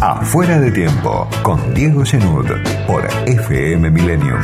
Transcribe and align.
Afuera 0.00 0.58
de 0.60 0.70
tiempo. 0.70 1.28
Con 1.42 1.74
Diego 1.74 2.04
Genud. 2.04 2.46
Por 2.86 3.06
FM 3.26 3.90
Millennium. 3.90 4.40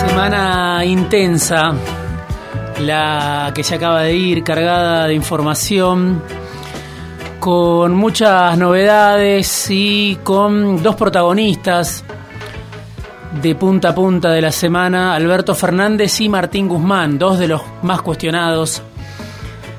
Semana 0.00 0.84
intensa, 0.84 1.72
la 2.80 3.52
que 3.54 3.64
se 3.64 3.74
acaba 3.74 4.02
de 4.02 4.14
ir, 4.14 4.44
cargada 4.44 5.06
de 5.06 5.14
información, 5.14 6.22
con 7.40 7.94
muchas 7.94 8.56
novedades 8.58 9.68
y 9.70 10.18
con 10.22 10.82
dos 10.82 10.96
protagonistas 10.96 12.04
de 13.42 13.54
punta 13.54 13.90
a 13.90 13.94
punta 13.94 14.30
de 14.30 14.40
la 14.40 14.52
semana, 14.52 15.14
Alberto 15.14 15.54
Fernández 15.54 16.20
y 16.20 16.28
Martín 16.28 16.68
Guzmán, 16.68 17.18
dos 17.18 17.38
de 17.38 17.48
los 17.48 17.62
más 17.82 18.02
cuestionados 18.02 18.82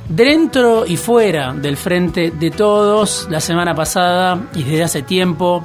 dentro 0.08 0.86
y 0.86 0.98
fuera 0.98 1.54
del 1.54 1.78
frente 1.78 2.32
de 2.32 2.52
todos. 2.52 3.28
La 3.30 3.40
semana 3.40 3.76
pasada 3.76 4.40
y 4.56 4.64
desde 4.64 4.84
hace 4.84 5.02
tiempo 5.04 5.64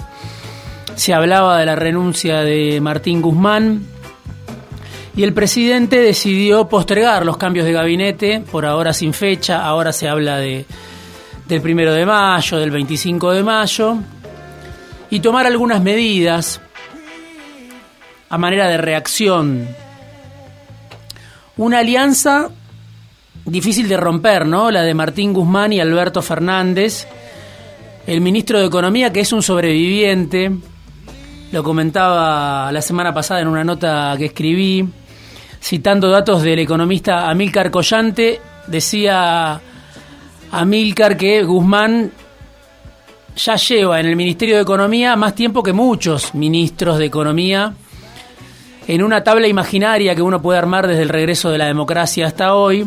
se 0.95 1.15
hablaba 1.15 1.59
de 1.59 1.66
la 1.66 1.77
renuncia 1.77 2.41
de 2.41 2.80
Martín 2.80 3.21
Guzmán 3.21 3.93
y 5.16 5.23
el 5.23 5.32
presidente 5.32 6.00
decidió 6.00 6.68
postergar 6.68 7.24
los 7.24 7.36
cambios 7.36 7.66
de 7.66 7.73
gabinete, 7.73 8.40
por 8.40 8.66
ahora 8.66 8.93
sin 8.93 9.12
fecha, 9.12 9.65
ahora 9.65 9.93
se 9.93 10.09
habla 10.09 10.38
de, 10.38 10.66
del 11.46 11.60
primero 11.60 11.93
de 11.93 12.04
mayo, 12.04 12.59
del 12.59 12.70
25 12.73 13.32
de 13.32 13.42
mayo, 13.45 13.96
y 15.10 15.20
tomar 15.20 15.46
algunas 15.46 15.80
medidas 15.80 16.60
a 18.29 18.38
manera 18.38 18.68
de 18.68 18.76
reacción. 18.79 19.68
Una 21.57 21.79
alianza 21.79 22.51
difícil 23.45 23.88
de 23.88 23.96
romper, 23.96 24.46
¿no? 24.46 24.73
La 24.73 24.82
de 24.82 24.95
Martín 24.95 25.32
Guzmán 25.32 25.73
y 25.73 25.80
Alberto 25.80 26.23
Fernández, 26.23 27.07
el 28.09 28.20
ministro 28.20 28.59
de 28.59 28.66
Economía, 28.66 29.12
que 29.12 29.20
es 29.20 29.32
un 29.32 29.42
sobreviviente, 29.42 30.51
lo 31.52 31.62
comentaba 31.62 32.73
la 32.73 32.82
semana 32.82 33.15
pasada 33.15 33.40
en 33.40 33.46
una 33.46 33.62
nota 33.62 34.15
que 34.18 34.24
escribí, 34.24 34.88
citando 35.65 36.10
datos 36.10 36.43
del 36.43 36.59
economista 36.59 37.30
Amílcar 37.30 37.70
Collante, 37.70 38.38
decía 38.66 39.59
Amílcar 40.52 41.16
que 41.16 41.43
Guzmán 41.43 42.12
ya 43.34 43.57
lleva 43.57 43.98
en 43.98 44.04
el 44.04 44.15
Ministerio 44.15 44.57
de 44.57 44.62
Economía 44.62 45.16
más 45.16 45.35
tiempo 45.35 45.62
que 45.62 45.73
muchos 45.73 46.35
ministros 46.35 46.98
de 46.98 47.07
Economía 47.07 47.73
en 48.87 49.02
una 49.02 49.24
tabla 49.24 49.48
imaginaria 49.48 50.15
que 50.15 50.20
uno 50.20 50.42
puede 50.42 50.59
armar 50.59 50.87
desde 50.87 51.01
el 51.01 51.09
regreso 51.09 51.51
de 51.51 51.57
la 51.57 51.65
democracia 51.65 52.26
hasta 52.26 52.54
hoy. 52.54 52.87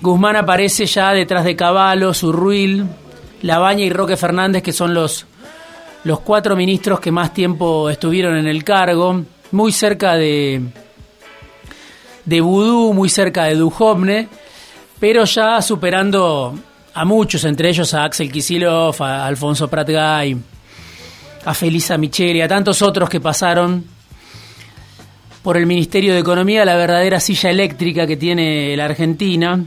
Guzmán 0.00 0.36
aparece 0.36 0.86
ya 0.86 1.12
detrás 1.12 1.44
de 1.44 1.56
Caballo, 1.56 2.14
Surruil, 2.14 2.86
Labaña 3.42 3.84
y 3.84 3.90
Roque 3.90 4.16
Fernández, 4.16 4.62
que 4.62 4.72
son 4.72 4.94
los, 4.94 5.26
los 6.04 6.20
cuatro 6.20 6.56
ministros 6.56 7.00
que 7.00 7.12
más 7.12 7.34
tiempo 7.34 7.90
estuvieron 7.90 8.38
en 8.38 8.46
el 8.46 8.64
cargo, 8.64 9.22
muy 9.50 9.72
cerca 9.72 10.14
de, 10.14 10.62
de 12.30 12.40
Vudú, 12.40 12.94
muy 12.94 13.08
cerca 13.08 13.46
de 13.46 13.56
Dujovne, 13.56 14.28
pero 15.00 15.24
ya 15.24 15.60
superando 15.60 16.54
a 16.94 17.04
muchos, 17.04 17.42
entre 17.42 17.70
ellos 17.70 17.92
a 17.92 18.04
Axel 18.04 18.30
Kisilov, 18.30 19.02
a 19.02 19.26
Alfonso 19.26 19.66
Pratgay, 19.66 20.36
a 21.44 21.54
Felisa 21.54 21.98
Micheli, 21.98 22.40
a 22.40 22.46
tantos 22.46 22.82
otros 22.82 23.08
que 23.08 23.18
pasaron 23.18 23.84
por 25.42 25.56
el 25.56 25.66
Ministerio 25.66 26.12
de 26.14 26.20
Economía, 26.20 26.64
la 26.64 26.76
verdadera 26.76 27.18
silla 27.18 27.50
eléctrica 27.50 28.06
que 28.06 28.16
tiene 28.16 28.76
la 28.76 28.84
Argentina. 28.84 29.64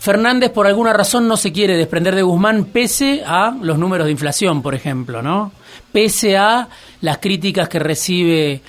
Fernández 0.00 0.50
por 0.50 0.66
alguna 0.66 0.92
razón 0.92 1.28
no 1.28 1.36
se 1.36 1.52
quiere 1.52 1.76
desprender 1.76 2.16
de 2.16 2.22
Guzmán 2.22 2.64
pese 2.64 3.22
a 3.24 3.56
los 3.62 3.78
números 3.78 4.06
de 4.06 4.10
inflación, 4.10 4.60
por 4.60 4.74
ejemplo, 4.74 5.22
¿no? 5.22 5.52
Pese 5.92 6.36
a 6.36 6.68
las 7.00 7.18
críticas 7.18 7.68
que 7.68 7.78
recibe 7.78 8.60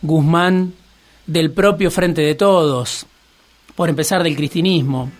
Guzmán 0.00 0.81
del 1.26 1.50
propio 1.52 1.90
Frente 1.90 2.22
de 2.22 2.34
Todos, 2.34 3.06
por 3.74 3.88
empezar 3.88 4.22
del 4.22 4.36
cristinismo. 4.36 5.10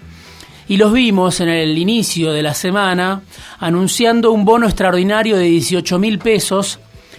Y 0.68 0.76
los 0.76 0.92
vimos 0.92 1.40
en 1.40 1.48
el 1.48 1.76
inicio 1.76 2.32
de 2.32 2.42
la 2.42 2.54
semana 2.54 3.22
anunciando 3.58 4.32
un 4.32 4.44
bono 4.44 4.66
extraordinario 4.66 5.36
de 5.36 5.44
18 5.44 5.98
mil 5.98 6.18
pesos 6.18 6.78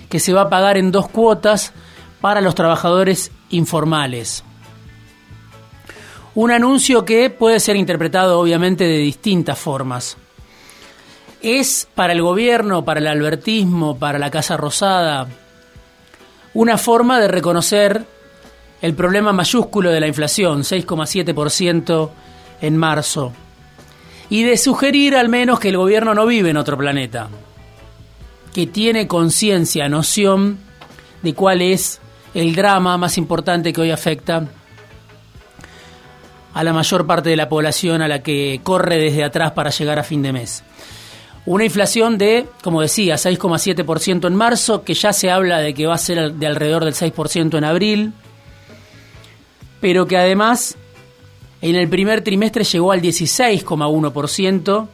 que 0.09 0.19
se 0.19 0.33
va 0.33 0.41
a 0.41 0.49
pagar 0.49 0.77
en 0.77 0.91
dos 0.91 1.09
cuotas 1.09 1.73
para 2.21 2.41
los 2.41 2.55
trabajadores 2.55 3.31
informales. 3.49 4.43
Un 6.35 6.51
anuncio 6.51 7.05
que 7.05 7.29
puede 7.29 7.59
ser 7.59 7.75
interpretado 7.75 8.39
obviamente 8.39 8.85
de 8.85 8.97
distintas 8.97 9.59
formas. 9.59 10.17
Es 11.41 11.87
para 11.93 12.13
el 12.13 12.21
gobierno, 12.21 12.85
para 12.85 12.99
el 13.01 13.07
albertismo, 13.07 13.99
para 13.99 14.17
la 14.17 14.31
Casa 14.31 14.55
Rosada, 14.55 15.27
una 16.53 16.77
forma 16.77 17.19
de 17.19 17.27
reconocer 17.27 18.05
el 18.83 18.95
problema 18.95 19.31
mayúsculo 19.31 19.91
de 19.91 20.01
la 20.01 20.07
inflación, 20.07 20.63
6,7% 20.63 22.09
en 22.59 22.77
marzo, 22.77 23.31
y 24.29 24.43
de 24.43 24.57
sugerir 24.57 25.15
al 25.15 25.29
menos 25.29 25.61
que 25.61 25.69
el 25.69 25.77
gobierno 25.77 26.13
no 26.13 26.25
vive 26.25 26.49
en 26.49 26.57
otro 26.57 26.77
planeta, 26.77 27.29
que 28.53 28.67
tiene 28.67 29.07
conciencia, 29.07 29.87
noción 29.87 30.57
de 31.21 31.33
cuál 31.33 31.61
es 31.61 32.01
el 32.33 32.53
drama 32.55 32.97
más 32.97 33.17
importante 33.17 33.71
que 33.71 33.79
hoy 33.79 33.91
afecta 33.91 34.49
a 36.53 36.63
la 36.63 36.73
mayor 36.73 37.07
parte 37.07 37.29
de 37.29 37.37
la 37.37 37.47
población 37.47 38.01
a 38.01 38.09
la 38.09 38.21
que 38.21 38.59
corre 38.63 38.97
desde 38.97 39.23
atrás 39.23 39.53
para 39.53 39.69
llegar 39.69 39.97
a 39.97 40.03
fin 40.03 40.21
de 40.21 40.33
mes. 40.33 40.61
Una 41.45 41.63
inflación 41.63 42.17
de, 42.17 42.47
como 42.61 42.81
decía, 42.81 43.15
6,7% 43.15 44.27
en 44.27 44.35
marzo, 44.35 44.83
que 44.83 44.93
ya 44.93 45.13
se 45.13 45.31
habla 45.31 45.59
de 45.59 45.73
que 45.73 45.87
va 45.87 45.95
a 45.95 45.97
ser 45.97 46.33
de 46.33 46.47
alrededor 46.47 46.83
del 46.83 46.95
6% 46.95 47.57
en 47.57 47.63
abril, 47.63 48.13
pero 49.83 50.07
que 50.07 50.15
además 50.15 50.77
en 51.61 51.75
el 51.75 51.89
primer 51.89 52.21
trimestre 52.21 52.63
llegó 52.63 52.93
al 52.93 53.01
16,1%, 53.01 54.87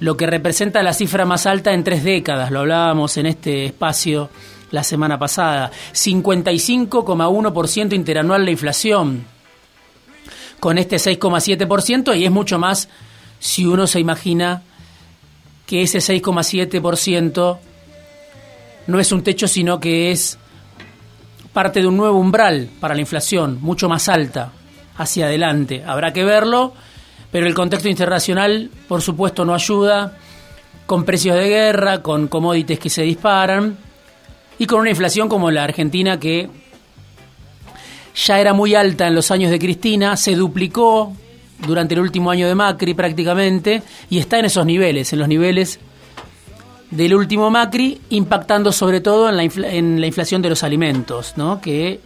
lo 0.00 0.16
que 0.16 0.26
representa 0.26 0.82
la 0.82 0.92
cifra 0.92 1.24
más 1.26 1.46
alta 1.46 1.72
en 1.72 1.84
tres 1.84 2.02
décadas, 2.02 2.50
lo 2.50 2.58
hablábamos 2.58 3.16
en 3.18 3.26
este 3.26 3.66
espacio 3.66 4.30
la 4.72 4.82
semana 4.82 5.16
pasada, 5.16 5.70
55,1% 5.92 7.94
interanual 7.94 8.44
la 8.44 8.50
inflación, 8.50 9.24
con 10.58 10.76
este 10.76 10.96
6,7% 10.96 12.18
y 12.18 12.24
es 12.24 12.32
mucho 12.32 12.58
más 12.58 12.88
si 13.38 13.64
uno 13.64 13.86
se 13.86 14.00
imagina 14.00 14.62
que 15.66 15.82
ese 15.82 15.98
6,7% 15.98 17.58
no 18.88 18.98
es 18.98 19.12
un 19.12 19.22
techo, 19.22 19.46
sino 19.46 19.78
que 19.78 20.10
es 20.10 20.36
parte 21.56 21.80
de 21.80 21.86
un 21.86 21.96
nuevo 21.96 22.18
umbral 22.18 22.68
para 22.80 22.94
la 22.94 23.00
inflación, 23.00 23.56
mucho 23.62 23.88
más 23.88 24.10
alta 24.10 24.52
hacia 24.98 25.24
adelante. 25.24 25.82
Habrá 25.86 26.12
que 26.12 26.22
verlo, 26.22 26.74
pero 27.32 27.46
el 27.46 27.54
contexto 27.54 27.88
internacional, 27.88 28.70
por 28.86 29.00
supuesto, 29.00 29.46
no 29.46 29.54
ayuda, 29.54 30.18
con 30.84 31.06
precios 31.06 31.34
de 31.34 31.48
guerra, 31.48 32.02
con 32.02 32.28
commodities 32.28 32.78
que 32.78 32.90
se 32.90 33.04
disparan 33.04 33.78
y 34.58 34.66
con 34.66 34.80
una 34.80 34.90
inflación 34.90 35.30
como 35.30 35.50
la 35.50 35.64
Argentina 35.64 36.20
que 36.20 36.50
ya 38.14 38.38
era 38.38 38.52
muy 38.52 38.74
alta 38.74 39.06
en 39.06 39.14
los 39.14 39.30
años 39.30 39.50
de 39.50 39.58
Cristina, 39.58 40.14
se 40.18 40.34
duplicó 40.34 41.16
durante 41.66 41.94
el 41.94 42.00
último 42.00 42.30
año 42.30 42.46
de 42.48 42.54
Macri 42.54 42.92
prácticamente 42.92 43.82
y 44.10 44.18
está 44.18 44.38
en 44.38 44.44
esos 44.44 44.66
niveles, 44.66 45.10
en 45.14 45.20
los 45.20 45.28
niveles 45.28 45.80
del 46.90 47.14
último 47.14 47.50
Macri, 47.50 48.00
impactando 48.10 48.72
sobre 48.72 49.00
todo 49.00 49.28
en 49.28 49.36
la, 49.36 49.42
en 49.44 50.00
la 50.00 50.06
inflación 50.06 50.42
de 50.42 50.50
los 50.50 50.62
alimentos, 50.62 51.34
¿no? 51.36 51.60
que 51.60 52.00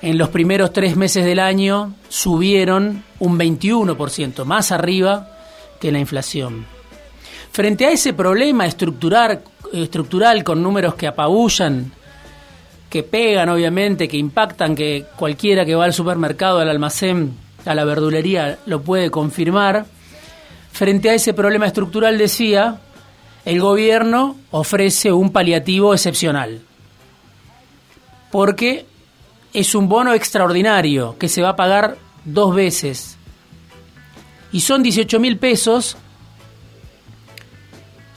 en 0.00 0.18
los 0.18 0.28
primeros 0.28 0.72
tres 0.72 0.96
meses 0.96 1.24
del 1.24 1.40
año 1.40 1.94
subieron 2.08 3.02
un 3.18 3.38
21%, 3.38 4.44
más 4.44 4.70
arriba 4.70 5.30
que 5.80 5.92
la 5.92 5.98
inflación. 5.98 6.66
Frente 7.50 7.86
a 7.86 7.90
ese 7.90 8.12
problema 8.12 8.66
estructural, 8.66 9.42
estructural 9.72 10.44
con 10.44 10.62
números 10.62 10.94
que 10.94 11.08
apabullan, 11.08 11.92
que 12.88 13.02
pegan 13.02 13.48
obviamente, 13.48 14.08
que 14.08 14.16
impactan, 14.16 14.74
que 14.74 15.06
cualquiera 15.16 15.64
que 15.64 15.74
va 15.74 15.84
al 15.84 15.92
supermercado, 15.92 16.60
al 16.60 16.70
almacén, 16.70 17.34
a 17.64 17.74
la 17.74 17.84
verdulería 17.84 18.58
lo 18.66 18.82
puede 18.82 19.10
confirmar, 19.10 19.86
frente 20.72 21.10
a 21.10 21.14
ese 21.14 21.34
problema 21.34 21.66
estructural 21.66 22.16
decía, 22.16 22.78
el 23.44 23.60
gobierno 23.60 24.36
ofrece 24.50 25.12
un 25.12 25.30
paliativo 25.32 25.94
excepcional. 25.94 26.60
Porque 28.30 28.86
es 29.54 29.74
un 29.74 29.88
bono 29.88 30.12
extraordinario 30.12 31.16
que 31.18 31.28
se 31.28 31.42
va 31.42 31.50
a 31.50 31.56
pagar 31.56 31.96
dos 32.24 32.54
veces. 32.54 33.16
Y 34.52 34.60
son 34.60 34.82
18 34.82 35.20
mil 35.20 35.38
pesos, 35.38 35.96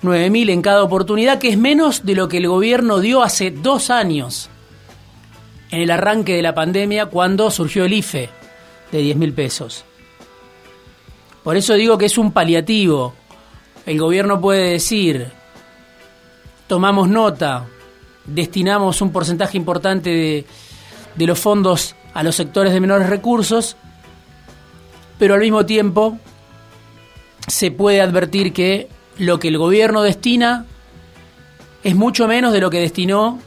9 0.01 0.29
mil 0.29 0.49
en 0.49 0.61
cada 0.61 0.83
oportunidad, 0.83 1.39
que 1.39 1.49
es 1.49 1.57
menos 1.57 2.05
de 2.05 2.15
lo 2.15 2.27
que 2.27 2.37
el 2.37 2.47
gobierno 2.47 2.99
dio 2.99 3.21
hace 3.21 3.51
dos 3.51 3.89
años, 3.89 4.49
en 5.69 5.81
el 5.81 5.91
arranque 5.91 6.35
de 6.35 6.41
la 6.41 6.55
pandemia, 6.55 7.05
cuando 7.07 7.51
surgió 7.51 7.85
el 7.85 7.93
IFE 7.93 8.29
de 8.91 8.97
10 8.99 9.17
mil 9.17 9.33
pesos. 9.33 9.85
Por 11.43 11.57
eso 11.57 11.73
digo 11.73 11.97
que 11.97 12.05
es 12.05 12.17
un 12.17 12.31
paliativo. 12.31 13.15
El 13.85 13.99
gobierno 13.99 14.39
puede 14.39 14.71
decir, 14.71 15.31
tomamos 16.67 17.09
nota, 17.09 17.65
destinamos 18.25 19.01
un 19.01 19.11
porcentaje 19.11 19.57
importante 19.57 20.45
de, 21.15 21.25
los 21.25 21.39
fondos 21.39 21.95
a 22.13 22.23
los 22.23 22.35
sectores 22.35 22.73
de 22.73 22.79
menores 22.79 23.09
recursos, 23.09 23.75
pero 25.17 25.33
al 25.33 25.41
mismo 25.41 25.65
tiempo 25.65 26.17
se 27.47 27.71
puede 27.71 28.01
advertir 28.01 28.53
que 28.53 28.87
lo 29.17 29.39
que 29.39 29.47
el 29.47 29.57
gobierno 29.57 30.03
destina 30.03 30.65
es 31.83 31.95
mucho 31.95 32.27
menos 32.27 32.53
de 32.53 32.61
lo 32.61 32.69
que 32.69 32.79
destinó 32.79 33.39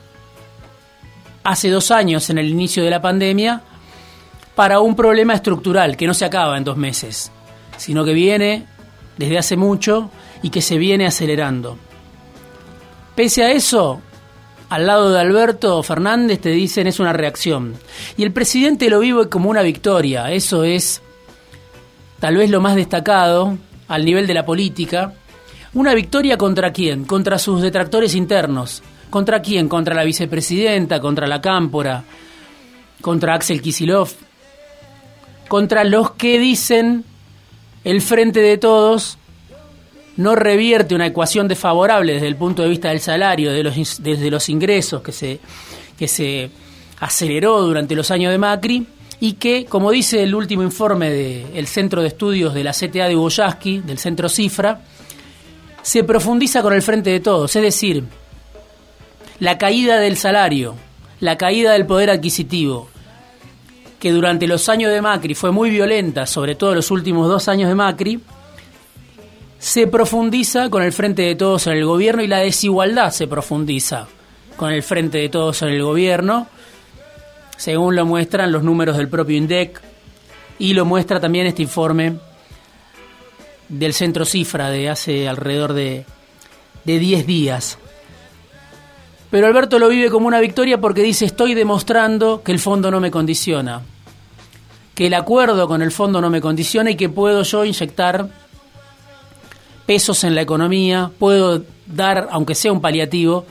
hace 1.45 1.71
dos 1.71 1.91
años 1.91 2.29
en 2.31 2.39
el 2.39 2.49
inicio 2.49 2.83
de 2.83 2.91
la 2.91 3.01
pandemia 3.01 3.63
para 4.55 4.81
un 4.81 4.97
problema 4.97 5.35
estructural 5.35 5.97
que 5.97 6.07
no 6.07 6.15
se 6.15 6.25
acaba 6.25 6.57
en 6.57 6.65
dos 6.65 6.77
meses, 6.77 7.31
sino 7.77 8.05
que 8.05 8.13
viene 8.13 8.67
desde 9.17 9.39
hace 9.39 9.57
mucho 9.57 10.11
y 10.45 10.51
que 10.51 10.61
se 10.61 10.77
viene 10.77 11.07
acelerando. 11.07 11.79
Pese 13.17 13.45
a 13.45 13.53
eso, 13.53 14.03
al 14.69 14.87
lado 14.87 15.11
de 15.11 15.19
Alberto 15.19 15.83
Fernández 15.83 16.39
te 16.39 16.51
dicen 16.51 16.87
es 16.87 17.01
una 17.01 17.15
reacción. 17.15 17.73
Y 18.19 18.25
el 18.25 18.31
presidente 18.31 18.91
lo 18.91 19.01
vive 19.01 19.31
como 19.31 19.49
una 19.49 19.63
victoria. 19.63 20.31
Eso 20.31 20.63
es 20.63 21.01
tal 22.21 22.37
vez 22.37 22.51
lo 22.51 22.61
más 22.61 22.77
destacado 22.77 23.57
al 23.89 24.05
nivel 24.05 24.27
de 24.27 24.35
la 24.35 24.45
política. 24.45 25.15
Una 25.73 25.95
victoria 25.95 26.37
contra 26.37 26.75
quién? 26.75 27.07
Contra 27.07 27.39
sus 27.39 27.63
detractores 27.63 28.15
internos. 28.15 28.83
¿Contra 29.09 29.41
quién? 29.41 29.67
Contra 29.67 29.95
la 29.95 30.05
vicepresidenta, 30.05 31.01
contra 31.01 31.27
la 31.27 31.41
cámpora, 31.41 32.05
contra 33.01 33.33
Axel 33.33 33.63
Kisilov, 33.63 34.11
contra 35.49 35.85
los 35.85 36.11
que 36.11 36.39
dicen 36.39 37.03
el 37.83 38.03
frente 38.03 38.41
de 38.41 38.59
todos 38.59 39.17
no 40.17 40.35
revierte 40.35 40.95
una 40.95 41.07
ecuación 41.07 41.49
desfavorable 41.49 42.15
desde 42.15 42.29
el 42.29 42.37
punto 42.37 42.63
de 42.63 42.69
vista 42.69 42.91
del 42.91 43.01
salario, 43.01 43.53
de 43.53 43.63
los, 43.63 44.03
desde 44.03 44.31
los 44.31 44.49
ingresos 44.49 45.03
que 45.03 45.13
se, 45.13 45.41
que 45.99 46.09
se 46.09 46.51
aceleró 47.01 47.61
durante 47.63 47.95
los 47.95 48.11
años 48.11 48.31
de 48.31 48.39
Macri 48.39 48.87
y 49.21 49.35
que, 49.35 49.65
como 49.65 49.91
dice 49.91 50.23
el 50.23 50.35
último 50.35 50.63
informe 50.63 51.11
del 51.11 51.67
Centro 51.67 52.03
de 52.03 52.09
Estudios 52.09 52.55
de 52.55 52.65
la 52.65 52.73
CTA 52.73 53.09
de 53.09 53.15
Boyaski, 53.15 53.79
del 53.79 53.99
Centro 53.99 54.29
Cifra, 54.29 54.81
se 55.83 56.05
profundiza 56.05 56.63
con 56.63 56.73
el 56.73 56.83
frente 56.83 57.11
de 57.11 57.21
todos, 57.21 57.55
es 57.57 57.63
decir, 57.63 58.05
la 59.41 59.59
caída 59.59 59.99
del 59.99 60.17
salario, 60.17 60.75
la 61.21 61.37
caída 61.37 61.73
del 61.73 61.87
poder 61.87 62.11
adquisitivo, 62.11 62.89
que 63.99 64.13
durante 64.13 64.47
los 64.47 64.69
años 64.69 64.93
de 64.93 65.03
Macri 65.03 65.35
fue 65.35 65.51
muy 65.51 65.71
violenta, 65.71 66.27
sobre 66.27 66.55
todo 66.55 66.75
los 66.75 66.91
últimos 66.91 67.29
dos 67.29 67.49
años 67.49 67.69
de 67.69 67.75
Macri, 67.75 68.21
se 69.65 69.87
profundiza 69.87 70.69
con 70.69 70.83
el 70.83 70.93
frente 70.93 71.23
de 71.23 71.37
todos 71.37 71.67
en 71.69 71.73
el 71.73 71.87
gobierno 71.87 72.23
y 72.23 72.27
la 72.27 72.41
desigualdad 72.41 73.11
se 73.13 73.27
profundiza 73.27 74.07
con 74.59 74.71
el 74.71 74.83
frente 74.83 75.17
de 75.17 75.31
todos 75.31 75.63
en 75.63 75.71
el 75.71 75.83
gobierno, 75.83 76.49
según 77.57 77.97
lo 77.97 78.05
muestran 78.05 78.53
los 78.53 78.63
números 78.63 78.99
del 78.99 79.09
propio 79.09 79.39
INDEC 79.39 79.81
y 80.59 80.75
lo 80.75 80.85
muestra 80.85 81.19
también 81.19 81.47
este 81.47 81.63
informe 81.63 82.19
del 83.71 83.95
Centro 83.95 84.27
Cifra 84.27 84.69
de 84.69 84.91
hace 84.91 85.29
alrededor 85.29 85.73
de, 85.73 86.05
de 86.85 86.99
10 86.99 87.27
días. 87.27 87.79
Pero 89.31 89.47
Alberto 89.47 89.79
lo 89.79 89.89
vive 89.89 90.11
como 90.11 90.29
una 90.29 90.41
victoria 90.41 90.79
porque 90.79 91.03
dice 91.03 91.25
estoy 91.25 91.55
demostrando 91.55 92.43
que 92.43 92.53
el 92.53 92.59
fondo 92.59 92.91
no 92.91 93.01
me 93.01 93.11
condiciona, 93.11 93.81
que 94.95 95.07
el 95.07 95.15
acuerdo 95.15 95.67
con 95.67 95.81
el 95.81 95.91
fondo 95.91 96.21
no 96.21 96.29
me 96.29 96.43
condiciona 96.43 96.91
y 96.91 96.97
que 96.97 97.09
puedo 97.09 97.45
yo 97.45 97.65
inyectar 97.65 98.44
pesos 99.87 100.25
en 100.25 100.35
la 100.35 100.43
economía, 100.43 101.11
puedo 101.19 101.63
dar, 101.87 102.29
aunque 102.31 102.55
sea 102.55 102.73
un 102.73 102.81
paliativo, 102.81 103.45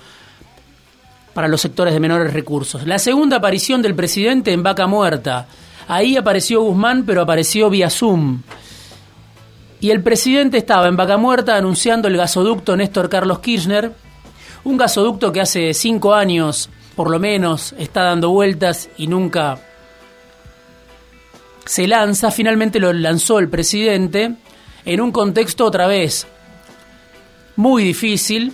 para 1.34 1.48
los 1.48 1.62
sectores 1.62 1.94
de 1.94 2.00
menores 2.00 2.34
recursos. 2.34 2.86
La 2.86 3.00
segunda 3.00 3.38
aparición 3.38 3.82
del 3.82 3.96
presidente 3.96 4.52
en 4.52 4.64
Vaca 4.64 4.88
Muerta. 4.88 5.48
Ahí 5.88 6.16
apareció 6.16 6.62
Guzmán, 6.62 7.04
pero 7.06 7.22
apareció 7.22 7.70
vía 7.70 7.90
Zoom. 7.90 8.42
Y 9.80 9.92
el 9.92 10.02
presidente 10.02 10.58
estaba 10.58 10.88
en 10.88 10.96
Vaca 10.96 11.18
Muerta 11.18 11.58
anunciando 11.58 12.08
el 12.08 12.18
gasoducto 12.18 12.78
Néstor 12.78 13.10
Carlos 13.10 13.40
Kirchner, 13.40 13.92
un 14.64 14.78
gasoducto 14.78 15.32
que 15.32 15.42
hace 15.42 15.74
cinco 15.74 16.14
años, 16.14 16.70
por 16.96 17.10
lo 17.10 17.20
menos, 17.20 17.74
está 17.78 18.04
dando 18.04 18.30
vueltas 18.30 18.90
y 18.98 19.08
nunca 19.08 19.60
se 21.66 21.88
lanza. 21.88 22.32
Finalmente 22.32 22.80
lo 22.80 22.94
lanzó 22.94 23.40
el 23.40 23.50
presidente 23.50 24.36
en 24.86 25.02
un 25.02 25.12
contexto 25.12 25.66
otra 25.66 25.88
vez 25.88 26.28
muy 27.56 27.84
difícil, 27.84 28.54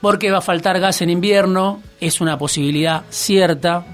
porque 0.00 0.30
va 0.30 0.38
a 0.38 0.42
faltar 0.42 0.80
gas 0.80 1.02
en 1.02 1.10
invierno, 1.10 1.82
es 2.00 2.20
una 2.20 2.38
posibilidad 2.38 3.04
cierta. 3.10 3.84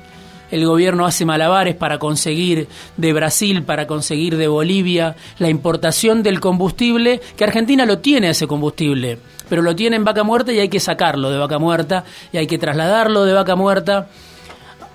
El 0.51 0.65
gobierno 0.65 1.07
hace 1.07 1.25
malabares 1.25 1.75
para 1.75 1.99
conseguir 1.99 2.69
de 2.97 3.13
Brasil, 3.13 3.65
para 3.65 3.87
conseguir 3.87 4.37
de 4.37 4.47
Bolivia 4.47 5.17
la 5.39 5.49
importación 5.49 6.23
del 6.23 6.39
combustible, 6.39 7.21
que 7.37 7.45
Argentina 7.45 7.85
lo 7.85 7.99
tiene 7.99 8.31
ese 8.31 8.47
combustible, 8.47 9.19
pero 9.49 9.63
lo 9.63 9.75
tiene 9.75 9.97
en 9.97 10.05
vaca 10.05 10.23
muerta 10.23 10.53
y 10.53 10.61
hay 10.61 10.69
que 10.69 10.79
sacarlo 10.79 11.31
de 11.31 11.39
vaca 11.39 11.59
muerta 11.59 12.05
y 12.33 12.37
hay 12.37 12.47
que 12.47 12.59
trasladarlo 12.59 13.25
de 13.25 13.33
vaca 13.33 13.57
muerta, 13.57 14.09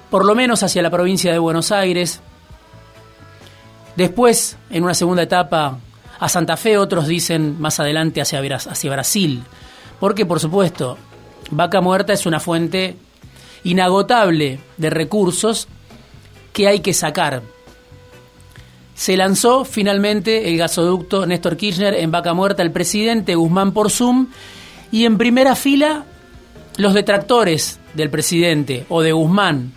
por 0.10 0.26
lo 0.26 0.36
menos 0.36 0.64
hacia 0.64 0.82
la 0.82 0.90
provincia 0.90 1.34
de 1.34 1.40
Buenos 1.40 1.74
Aires. 1.74 2.22
Después, 3.98 4.58
en 4.70 4.86
una 4.86 4.94
segunda 4.94 5.24
etapa, 5.24 5.80
a 6.22 6.30
Santa 6.30 6.56
Fe, 6.56 6.78
otros 6.78 7.08
dicen 7.08 7.60
más 7.60 7.80
adelante 7.80 8.22
hacia, 8.22 8.40
Brasil, 8.40 9.44
porque 10.00 10.24
por 10.28 10.40
supuesto, 10.40 10.98
Vaca 11.50 11.82
Muerta 11.82 12.14
es 12.14 12.28
una 12.28 12.40
fuente 12.40 12.96
inagotable 13.64 14.60
de 14.78 14.90
recursos 14.92 15.68
que 16.54 16.68
hay 16.68 16.82
que 16.82 16.94
sacar. 16.94 17.42
Se 18.94 19.18
lanzó 19.18 19.66
finalmente 19.66 20.48
el 20.48 20.60
gasoducto 20.60 21.26
Néstor 21.26 21.58
Kirchner 21.58 21.96
en 21.96 22.12
Vaca 22.12 22.36
Muerta, 22.36 22.62
el 22.62 22.72
presidente 22.72 23.34
Guzmán 23.34 23.72
por 23.72 23.90
Zoom, 23.90 24.28
y 24.92 25.06
en 25.06 25.18
primera 25.18 25.56
fila 25.56 26.06
los 26.78 26.94
detractores 26.94 27.80
del 27.96 28.12
presidente, 28.12 28.86
o 28.90 29.02
de 29.02 29.12
Guzmán, 29.12 29.74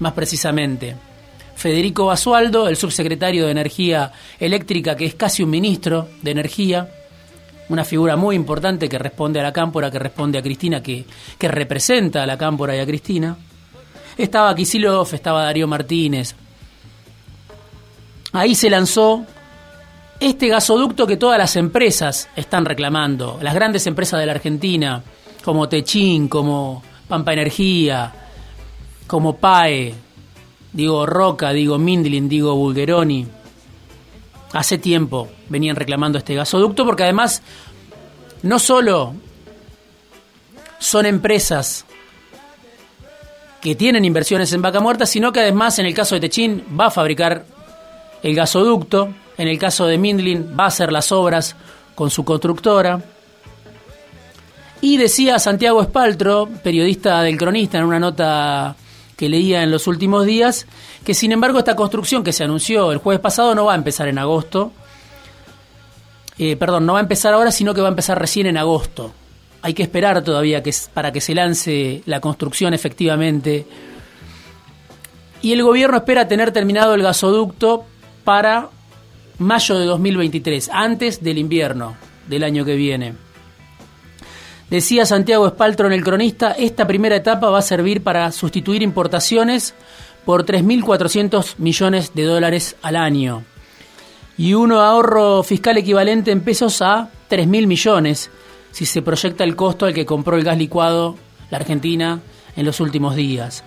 más 0.00 0.12
precisamente. 0.12 1.07
Federico 1.58 2.06
Basualdo, 2.06 2.68
el 2.68 2.76
subsecretario 2.76 3.46
de 3.46 3.50
Energía 3.50 4.12
Eléctrica, 4.38 4.94
que 4.94 5.06
es 5.06 5.16
casi 5.16 5.42
un 5.42 5.50
ministro 5.50 6.08
de 6.22 6.30
Energía, 6.30 6.88
una 7.68 7.84
figura 7.84 8.14
muy 8.14 8.36
importante 8.36 8.88
que 8.88 8.96
responde 8.96 9.40
a 9.40 9.42
la 9.42 9.52
cámpora, 9.52 9.90
que 9.90 9.98
responde 9.98 10.38
a 10.38 10.42
Cristina, 10.42 10.80
que, 10.80 11.04
que 11.36 11.48
representa 11.48 12.22
a 12.22 12.26
la 12.26 12.38
cámpora 12.38 12.76
y 12.76 12.78
a 12.78 12.86
Cristina. 12.86 13.36
Estaba 14.16 14.54
Kisilov, 14.54 15.12
estaba 15.12 15.42
Darío 15.42 15.66
Martínez. 15.66 16.36
Ahí 18.34 18.54
se 18.54 18.70
lanzó 18.70 19.26
este 20.20 20.46
gasoducto 20.46 21.08
que 21.08 21.16
todas 21.16 21.38
las 21.38 21.56
empresas 21.56 22.28
están 22.36 22.66
reclamando, 22.66 23.40
las 23.42 23.54
grandes 23.54 23.84
empresas 23.88 24.20
de 24.20 24.26
la 24.26 24.32
Argentina, 24.32 25.02
como 25.42 25.68
Techín, 25.68 26.28
como 26.28 26.84
Pampa 27.08 27.32
Energía, 27.32 28.12
como 29.08 29.36
PAE, 29.36 30.07
digo 30.72 31.06
Roca, 31.06 31.52
digo 31.52 31.78
Mindlin, 31.78 32.28
digo 32.28 32.54
Bulgeroni, 32.54 33.26
hace 34.52 34.78
tiempo 34.78 35.28
venían 35.48 35.76
reclamando 35.76 36.18
este 36.18 36.34
gasoducto 36.34 36.84
porque 36.84 37.04
además 37.04 37.42
no 38.42 38.58
solo 38.58 39.14
son 40.78 41.06
empresas 41.06 41.84
que 43.60 43.74
tienen 43.74 44.04
inversiones 44.04 44.52
en 44.52 44.62
vaca 44.62 44.80
muerta, 44.80 45.06
sino 45.06 45.32
que 45.32 45.40
además 45.40 45.78
en 45.78 45.86
el 45.86 45.94
caso 45.94 46.14
de 46.14 46.20
Techín 46.22 46.64
va 46.78 46.86
a 46.86 46.90
fabricar 46.90 47.44
el 48.22 48.34
gasoducto, 48.34 49.12
en 49.36 49.48
el 49.48 49.58
caso 49.58 49.86
de 49.86 49.98
Mindlin 49.98 50.54
va 50.58 50.64
a 50.64 50.68
hacer 50.68 50.92
las 50.92 51.10
obras 51.12 51.56
con 51.94 52.10
su 52.10 52.24
constructora. 52.24 53.00
Y 54.80 54.96
decía 54.96 55.40
Santiago 55.40 55.82
Espaltro, 55.82 56.48
periodista 56.62 57.22
del 57.22 57.36
Cronista, 57.36 57.78
en 57.78 57.84
una 57.84 57.98
nota 57.98 58.76
que 59.18 59.28
leía 59.28 59.64
en 59.64 59.72
los 59.72 59.88
últimos 59.88 60.24
días, 60.24 60.66
que 61.04 61.12
sin 61.12 61.32
embargo 61.32 61.58
esta 61.58 61.74
construcción 61.74 62.22
que 62.22 62.32
se 62.32 62.44
anunció 62.44 62.92
el 62.92 62.98
jueves 62.98 63.20
pasado 63.20 63.52
no 63.56 63.64
va 63.64 63.72
a 63.72 63.76
empezar 63.76 64.06
en 64.06 64.16
agosto. 64.16 64.70
Eh, 66.38 66.54
perdón, 66.54 66.86
no 66.86 66.92
va 66.92 67.00
a 67.00 67.02
empezar 67.02 67.34
ahora, 67.34 67.50
sino 67.50 67.74
que 67.74 67.80
va 67.80 67.88
a 67.88 67.90
empezar 67.90 68.16
recién 68.16 68.46
en 68.46 68.56
agosto. 68.56 69.12
Hay 69.60 69.74
que 69.74 69.82
esperar 69.82 70.22
todavía 70.22 70.62
que, 70.62 70.72
para 70.94 71.10
que 71.10 71.20
se 71.20 71.34
lance 71.34 72.00
la 72.06 72.20
construcción 72.20 72.74
efectivamente. 72.74 73.66
Y 75.42 75.52
el 75.52 75.64
gobierno 75.64 75.96
espera 75.96 76.28
tener 76.28 76.52
terminado 76.52 76.94
el 76.94 77.02
gasoducto 77.02 77.86
para 78.22 78.68
mayo 79.38 79.78
de 79.80 79.84
2023, 79.84 80.70
antes 80.72 81.24
del 81.24 81.38
invierno 81.38 81.96
del 82.28 82.44
año 82.44 82.64
que 82.64 82.76
viene. 82.76 83.27
Decía 84.70 85.06
Santiago 85.06 85.46
Espaltro 85.46 85.86
en 85.86 85.94
el 85.94 86.04
cronista, 86.04 86.52
esta 86.52 86.86
primera 86.86 87.16
etapa 87.16 87.48
va 87.48 87.60
a 87.60 87.62
servir 87.62 88.02
para 88.02 88.30
sustituir 88.32 88.82
importaciones 88.82 89.74
por 90.26 90.44
3.400 90.44 91.54
millones 91.56 92.12
de 92.14 92.24
dólares 92.24 92.76
al 92.82 92.96
año 92.96 93.44
y 94.36 94.52
un 94.52 94.72
ahorro 94.72 95.42
fiscal 95.42 95.78
equivalente 95.78 96.30
en 96.30 96.42
pesos 96.42 96.82
a 96.82 97.08
3.000 97.30 97.66
millones 97.66 98.30
si 98.70 98.84
se 98.84 99.00
proyecta 99.00 99.42
el 99.42 99.56
costo 99.56 99.86
al 99.86 99.94
que 99.94 100.04
compró 100.04 100.36
el 100.36 100.44
gas 100.44 100.58
licuado 100.58 101.16
la 101.50 101.56
Argentina 101.56 102.20
en 102.54 102.66
los 102.66 102.80
últimos 102.80 103.16
días. 103.16 103.64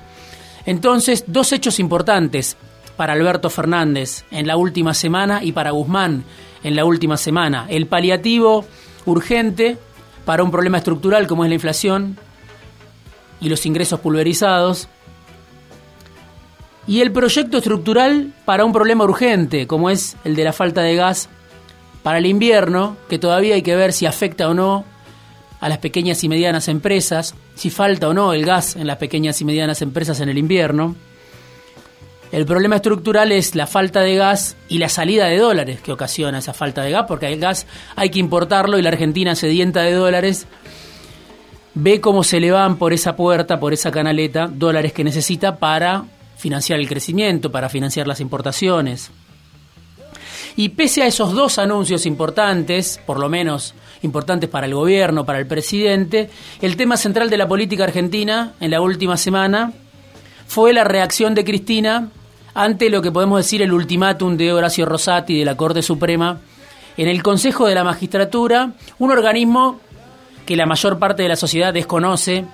Entonces, 0.67 1.25
dos 1.25 1.51
hechos 1.51 1.79
importantes 1.79 2.57
para 2.95 3.13
Alberto 3.13 3.49
Fernández 3.49 4.23
en 4.29 4.45
la 4.45 4.55
última 4.55 4.93
semana 4.93 5.43
y 5.43 5.51
para 5.51 5.71
Guzmán 5.71 6.23
en 6.63 6.75
la 6.75 6.85
última 6.85 7.17
semana. 7.17 7.65
El 7.69 7.87
paliativo 7.87 8.65
urgente 9.05 9.77
para 10.25 10.43
un 10.43 10.51
problema 10.51 10.77
estructural 10.77 11.27
como 11.27 11.43
es 11.43 11.49
la 11.49 11.55
inflación 11.55 12.17
y 13.39 13.49
los 13.49 13.65
ingresos 13.65 13.99
pulverizados. 13.99 14.87
Y 16.87 17.01
el 17.01 17.11
proyecto 17.11 17.57
estructural 17.57 18.33
para 18.45 18.65
un 18.65 18.73
problema 18.73 19.03
urgente 19.03 19.67
como 19.67 19.89
es 19.89 20.17
el 20.23 20.35
de 20.35 20.43
la 20.43 20.53
falta 20.53 20.81
de 20.81 20.95
gas 20.95 21.29
para 22.03 22.17
el 22.17 22.25
invierno, 22.25 22.97
que 23.09 23.19
todavía 23.19 23.55
hay 23.55 23.61
que 23.61 23.75
ver 23.75 23.93
si 23.93 24.05
afecta 24.05 24.49
o 24.49 24.53
no 24.53 24.85
a 25.59 25.69
las 25.69 25.77
pequeñas 25.77 26.23
y 26.23 26.29
medianas 26.29 26.67
empresas, 26.67 27.35
si 27.55 27.69
falta 27.69 28.09
o 28.09 28.13
no 28.13 28.33
el 28.33 28.45
gas 28.45 28.75
en 28.75 28.87
las 28.87 28.97
pequeñas 28.97 29.39
y 29.41 29.45
medianas 29.45 29.83
empresas 29.83 30.19
en 30.19 30.29
el 30.29 30.39
invierno. 30.39 30.95
El 32.31 32.45
problema 32.45 32.77
estructural 32.77 33.33
es 33.33 33.55
la 33.55 33.67
falta 33.67 33.99
de 33.99 34.15
gas 34.15 34.55
y 34.69 34.77
la 34.77 34.87
salida 34.87 35.25
de 35.25 35.37
dólares 35.37 35.81
que 35.81 35.91
ocasiona 35.91 36.37
esa 36.37 36.53
falta 36.53 36.81
de 36.81 36.91
gas, 36.91 37.05
porque 37.05 37.27
el 37.27 37.39
gas 37.41 37.67
hay 37.97 38.09
que 38.09 38.19
importarlo 38.19 38.79
y 38.79 38.81
la 38.81 38.89
Argentina 38.89 39.35
sedienta 39.35 39.81
de 39.81 39.91
dólares 39.91 40.47
ve 41.73 41.99
cómo 41.99 42.23
se 42.23 42.39
le 42.39 42.51
van 42.51 42.77
por 42.77 42.93
esa 42.93 43.17
puerta, 43.17 43.59
por 43.59 43.73
esa 43.73 43.91
canaleta, 43.91 44.47
dólares 44.47 44.93
que 44.93 45.03
necesita 45.03 45.57
para 45.57 46.05
financiar 46.37 46.79
el 46.79 46.87
crecimiento, 46.87 47.51
para 47.51 47.67
financiar 47.67 48.07
las 48.07 48.21
importaciones. 48.21 49.11
Y 50.55 50.69
pese 50.69 51.03
a 51.03 51.07
esos 51.07 51.33
dos 51.33 51.59
anuncios 51.59 52.05
importantes, 52.05 52.99
por 53.05 53.19
lo 53.19 53.27
menos 53.27 53.73
importantes 54.03 54.49
para 54.49 54.67
el 54.67 54.73
gobierno, 54.73 55.25
para 55.25 55.39
el 55.39 55.47
presidente, 55.47 56.29
el 56.61 56.77
tema 56.77 56.95
central 56.95 57.29
de 57.29 57.37
la 57.37 57.47
política 57.47 57.83
argentina 57.83 58.53
en 58.61 58.71
la 58.71 58.79
última 58.79 59.17
semana 59.17 59.73
fue 60.47 60.71
la 60.73 60.83
reacción 60.85 61.35
de 61.35 61.45
Cristina 61.45 62.09
ante 62.53 62.89
lo 62.89 63.01
que 63.01 63.11
podemos 63.11 63.39
decir 63.39 63.61
el 63.61 63.73
ultimátum 63.73 64.37
de 64.37 64.51
Horacio 64.51 64.85
Rosati 64.85 65.39
de 65.39 65.45
la 65.45 65.55
Corte 65.55 65.81
Suprema 65.81 66.39
en 66.97 67.07
el 67.07 67.23
Consejo 67.23 67.67
de 67.67 67.75
la 67.75 67.83
Magistratura, 67.83 68.73
un 68.99 69.11
organismo 69.11 69.79
que 70.45 70.55
la 70.55 70.65
mayor 70.65 70.99
parte 70.99 71.23
de 71.23 71.29
la 71.29 71.35
sociedad 71.35 71.73
desconoce. 71.73 72.45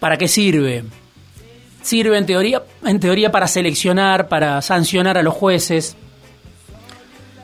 ¿Para 0.00 0.16
qué 0.16 0.28
sirve? 0.28 0.84
Sirve 1.82 2.16
en 2.16 2.26
teoría, 2.26 2.62
en 2.84 3.00
teoría 3.00 3.30
para 3.30 3.46
seleccionar, 3.46 4.28
para 4.28 4.62
sancionar 4.62 5.18
a 5.18 5.22
los 5.22 5.34
jueces. 5.34 5.96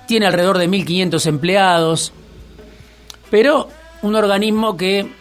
Tiene 0.06 0.26
alrededor 0.26 0.58
de 0.58 0.68
1.500 0.68 1.26
empleados. 1.26 2.12
Pero 3.30 3.68
un 4.02 4.14
organismo 4.14 4.76
que, 4.76 5.12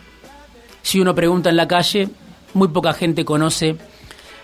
si 0.82 1.00
uno 1.02 1.14
pregunta 1.14 1.50
en 1.50 1.58
la 1.58 1.68
calle, 1.68 2.10
muy 2.54 2.70
poca 2.70 2.94
gente 2.94 3.26
conoce 3.26 3.78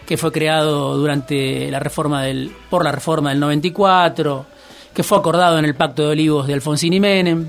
que 0.05 0.17
fue 0.17 0.31
creado 0.31 0.97
durante 0.97 1.69
la 1.71 1.79
reforma 1.79 2.23
del, 2.23 2.51
por 2.69 2.83
la 2.83 2.91
reforma 2.91 3.29
del 3.31 3.39
94, 3.39 4.45
que 4.93 5.03
fue 5.03 5.17
acordado 5.17 5.57
en 5.57 5.65
el 5.65 5.75
Pacto 5.75 6.03
de 6.03 6.09
Olivos 6.09 6.47
de 6.47 6.53
Alfonsín 6.53 6.93
y 6.93 6.99
Menem, 6.99 7.47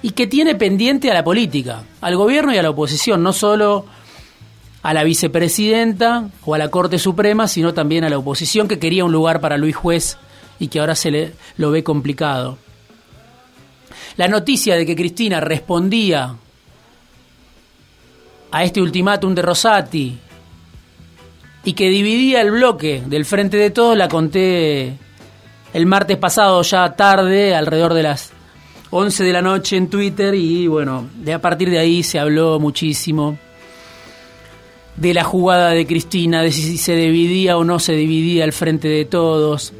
y 0.00 0.10
que 0.10 0.26
tiene 0.26 0.54
pendiente 0.54 1.10
a 1.10 1.14
la 1.14 1.22
política, 1.22 1.84
al 2.00 2.16
gobierno 2.16 2.52
y 2.52 2.58
a 2.58 2.62
la 2.62 2.70
oposición, 2.70 3.22
no 3.22 3.32
solo 3.32 3.84
a 4.82 4.92
la 4.92 5.04
vicepresidenta 5.04 6.28
o 6.44 6.54
a 6.54 6.58
la 6.58 6.70
Corte 6.70 6.98
Suprema, 6.98 7.46
sino 7.46 7.72
también 7.72 8.02
a 8.02 8.08
la 8.08 8.18
oposición 8.18 8.66
que 8.66 8.80
quería 8.80 9.04
un 9.04 9.12
lugar 9.12 9.40
para 9.40 9.56
Luis 9.56 9.76
Juez 9.76 10.18
y 10.58 10.68
que 10.68 10.80
ahora 10.80 10.96
se 10.96 11.10
le 11.10 11.32
lo 11.56 11.70
ve 11.70 11.84
complicado. 11.84 12.58
La 14.16 14.26
noticia 14.26 14.74
de 14.74 14.84
que 14.84 14.96
Cristina 14.96 15.40
respondía 15.40 16.34
a 18.50 18.64
este 18.64 18.80
ultimátum 18.80 19.34
de 19.34 19.42
Rosati 19.42 20.18
y 21.64 21.74
que 21.74 21.88
dividía 21.88 22.40
el 22.40 22.50
bloque 22.50 23.02
del 23.06 23.24
Frente 23.24 23.56
de 23.56 23.70
Todos 23.70 23.96
la 23.96 24.08
conté 24.08 24.96
el 25.72 25.86
martes 25.86 26.16
pasado 26.18 26.60
ya 26.62 26.94
tarde, 26.94 27.54
alrededor 27.54 27.94
de 27.94 28.02
las 28.02 28.32
11 28.90 29.24
de 29.24 29.32
la 29.32 29.42
noche 29.42 29.76
en 29.76 29.88
Twitter 29.88 30.34
y 30.34 30.66
bueno, 30.66 31.08
de 31.14 31.32
a 31.32 31.40
partir 31.40 31.70
de 31.70 31.78
ahí 31.78 32.02
se 32.02 32.18
habló 32.18 32.60
muchísimo 32.60 33.38
de 34.96 35.14
la 35.14 35.24
jugada 35.24 35.70
de 35.70 35.86
Cristina, 35.86 36.42
de 36.42 36.52
si 36.52 36.76
se 36.76 36.94
dividía 36.94 37.56
o 37.56 37.64
no 37.64 37.78
se 37.78 37.94
dividía 37.94 38.44
el 38.44 38.52
Frente 38.52 38.88
de 38.88 39.04
Todos, 39.04 39.72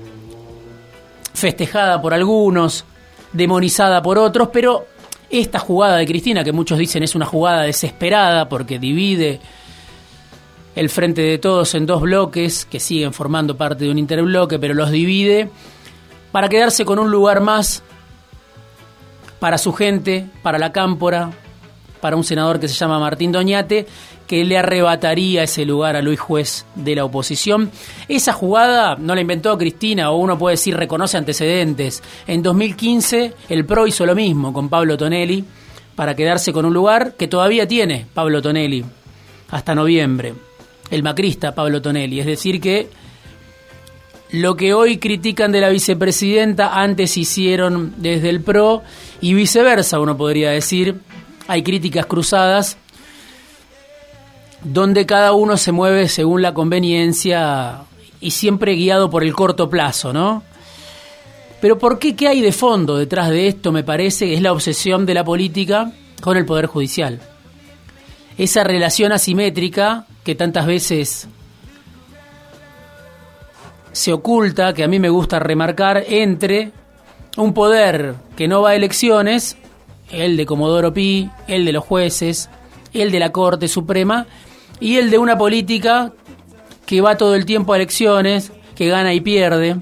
festejada 1.34 2.00
por 2.00 2.14
algunos, 2.14 2.84
demonizada 3.32 4.00
por 4.00 4.18
otros, 4.18 4.48
pero 4.52 4.86
esta 5.28 5.58
jugada 5.58 5.96
de 5.96 6.06
Cristina, 6.06 6.44
que 6.44 6.52
muchos 6.52 6.78
dicen 6.78 7.02
es 7.02 7.14
una 7.14 7.26
jugada 7.26 7.62
desesperada 7.62 8.48
porque 8.48 8.78
divide 8.78 9.40
el 10.74 10.88
frente 10.88 11.22
de 11.22 11.38
todos 11.38 11.74
en 11.74 11.86
dos 11.86 12.02
bloques 12.02 12.64
que 12.64 12.80
siguen 12.80 13.12
formando 13.12 13.56
parte 13.56 13.84
de 13.84 13.90
un 13.90 13.98
interbloque, 13.98 14.58
pero 14.58 14.74
los 14.74 14.90
divide 14.90 15.50
para 16.30 16.48
quedarse 16.48 16.84
con 16.84 16.98
un 16.98 17.10
lugar 17.10 17.40
más 17.40 17.82
para 19.38 19.58
su 19.58 19.72
gente, 19.72 20.26
para 20.42 20.58
la 20.58 20.72
cámpora, 20.72 21.30
para 22.00 22.16
un 22.16 22.24
senador 22.24 22.58
que 22.58 22.68
se 22.68 22.74
llama 22.74 22.98
Martín 22.98 23.32
Doñate, 23.32 23.86
que 24.26 24.44
le 24.44 24.56
arrebataría 24.56 25.42
ese 25.42 25.64
lugar 25.64 25.94
a 25.94 26.00
Luis 26.00 26.18
Juez 26.18 26.64
de 26.74 26.94
la 26.96 27.04
oposición. 27.04 27.70
Esa 28.08 28.32
jugada 28.32 28.96
no 28.96 29.14
la 29.14 29.20
inventó 29.20 29.58
Cristina, 29.58 30.10
o 30.10 30.16
uno 30.16 30.38
puede 30.38 30.54
decir 30.54 30.76
reconoce 30.76 31.18
antecedentes. 31.18 32.02
En 32.26 32.42
2015 32.42 33.34
el 33.48 33.66
PRO 33.66 33.86
hizo 33.86 34.06
lo 34.06 34.14
mismo 34.14 34.52
con 34.52 34.68
Pablo 34.68 34.96
Tonelli 34.96 35.44
para 35.94 36.16
quedarse 36.16 36.52
con 36.52 36.64
un 36.64 36.72
lugar 36.72 37.14
que 37.14 37.28
todavía 37.28 37.68
tiene 37.68 38.06
Pablo 38.14 38.40
Tonelli 38.40 38.84
hasta 39.50 39.74
noviembre. 39.74 40.34
El 40.92 41.02
macrista 41.02 41.54
Pablo 41.54 41.80
Tonelli. 41.80 42.20
Es 42.20 42.26
decir 42.26 42.60
que 42.60 42.90
lo 44.30 44.56
que 44.56 44.74
hoy 44.74 44.98
critican 44.98 45.50
de 45.50 45.62
la 45.62 45.70
vicepresidenta 45.70 46.80
antes 46.80 47.16
hicieron 47.16 47.94
desde 47.96 48.28
el 48.28 48.42
PRO 48.42 48.82
y 49.22 49.32
viceversa, 49.32 49.98
uno 50.00 50.18
podría 50.18 50.50
decir. 50.50 51.00
Hay 51.48 51.62
críticas 51.62 52.04
cruzadas 52.04 52.76
donde 54.62 55.06
cada 55.06 55.32
uno 55.32 55.56
se 55.56 55.72
mueve 55.72 56.08
según 56.08 56.42
la 56.42 56.52
conveniencia 56.52 57.84
y 58.20 58.30
siempre 58.32 58.74
guiado 58.74 59.08
por 59.08 59.24
el 59.24 59.32
corto 59.32 59.70
plazo, 59.70 60.12
¿no? 60.12 60.42
Pero 61.62 61.78
¿por 61.78 61.98
qué? 61.98 62.14
¿Qué 62.14 62.28
hay 62.28 62.42
de 62.42 62.52
fondo 62.52 62.98
detrás 62.98 63.30
de 63.30 63.48
esto? 63.48 63.72
Me 63.72 63.82
parece 63.82 64.34
es 64.34 64.42
la 64.42 64.52
obsesión 64.52 65.06
de 65.06 65.14
la 65.14 65.24
política 65.24 65.90
con 66.20 66.36
el 66.36 66.44
Poder 66.44 66.66
Judicial. 66.66 67.18
Esa 68.36 68.62
relación 68.62 69.10
asimétrica 69.12 70.06
que 70.24 70.34
tantas 70.34 70.66
veces 70.66 71.28
se 73.92 74.12
oculta, 74.12 74.72
que 74.72 74.84
a 74.84 74.88
mí 74.88 74.98
me 74.98 75.10
gusta 75.10 75.38
remarcar, 75.38 76.04
entre 76.08 76.72
un 77.36 77.54
poder 77.54 78.14
que 78.36 78.48
no 78.48 78.62
va 78.62 78.70
a 78.70 78.74
elecciones, 78.74 79.56
el 80.10 80.36
de 80.36 80.46
Comodoro 80.46 80.92
Pi, 80.92 81.30
el 81.46 81.64
de 81.64 81.72
los 81.72 81.84
jueces, 81.84 82.48
el 82.92 83.10
de 83.10 83.18
la 83.18 83.32
Corte 83.32 83.68
Suprema, 83.68 84.26
y 84.80 84.96
el 84.96 85.10
de 85.10 85.18
una 85.18 85.38
política 85.38 86.12
que 86.86 87.00
va 87.00 87.16
todo 87.16 87.34
el 87.34 87.46
tiempo 87.46 87.72
a 87.72 87.76
elecciones, 87.76 88.52
que 88.74 88.88
gana 88.88 89.14
y 89.14 89.20
pierde, 89.20 89.76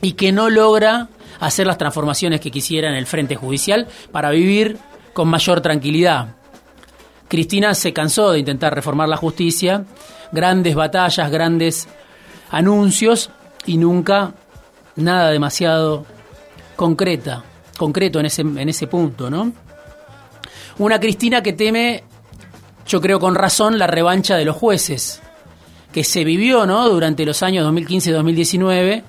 y 0.00 0.12
que 0.12 0.32
no 0.32 0.50
logra 0.50 1.08
hacer 1.40 1.66
las 1.66 1.78
transformaciones 1.78 2.40
que 2.40 2.50
quisiera 2.50 2.88
en 2.88 2.94
el 2.94 3.06
frente 3.06 3.36
judicial 3.36 3.88
para 4.12 4.30
vivir 4.30 4.78
con 5.12 5.28
mayor 5.28 5.60
tranquilidad. 5.60 6.37
Cristina 7.28 7.74
se 7.74 7.92
cansó 7.92 8.32
de 8.32 8.38
intentar 8.38 8.74
reformar 8.74 9.08
la 9.08 9.16
justicia, 9.16 9.84
grandes 10.32 10.74
batallas, 10.74 11.30
grandes 11.30 11.88
anuncios 12.50 13.30
y 13.66 13.76
nunca 13.76 14.34
nada 14.96 15.30
demasiado 15.30 16.06
concreta, 16.76 17.44
concreto 17.76 18.20
en 18.20 18.26
ese, 18.26 18.42
en 18.42 18.68
ese 18.68 18.86
punto, 18.86 19.30
¿no? 19.30 19.52
Una 20.78 20.98
Cristina 20.98 21.42
que 21.42 21.52
teme 21.52 22.04
yo 22.88 23.02
creo 23.02 23.20
con 23.20 23.34
razón, 23.34 23.78
la 23.78 23.86
revancha 23.86 24.36
de 24.36 24.46
los 24.46 24.56
jueces, 24.56 25.20
que 25.92 26.04
se 26.04 26.24
vivió 26.24 26.64
¿no? 26.64 26.88
durante 26.88 27.26
los 27.26 27.42
años 27.42 27.64
2015 27.64 28.10
y 28.10 28.12
2019 28.14 29.04